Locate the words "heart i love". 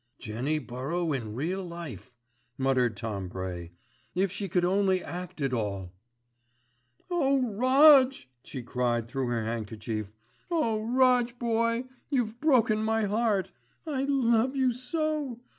13.03-14.55